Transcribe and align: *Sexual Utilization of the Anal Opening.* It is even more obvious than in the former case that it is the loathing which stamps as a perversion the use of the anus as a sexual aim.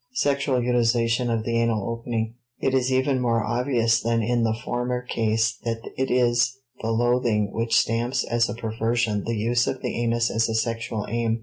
*Sexual 0.15 0.63
Utilization 0.63 1.29
of 1.29 1.43
the 1.43 1.59
Anal 1.61 1.87
Opening.* 1.87 2.33
It 2.59 2.73
is 2.73 2.91
even 2.91 3.21
more 3.21 3.43
obvious 3.45 4.01
than 4.01 4.23
in 4.23 4.43
the 4.43 4.57
former 4.65 5.03
case 5.03 5.59
that 5.63 5.77
it 5.95 6.09
is 6.09 6.57
the 6.81 6.89
loathing 6.89 7.51
which 7.53 7.77
stamps 7.77 8.23
as 8.23 8.49
a 8.49 8.55
perversion 8.55 9.25
the 9.25 9.37
use 9.37 9.67
of 9.67 9.83
the 9.83 9.95
anus 10.01 10.31
as 10.31 10.49
a 10.49 10.55
sexual 10.55 11.05
aim. 11.07 11.39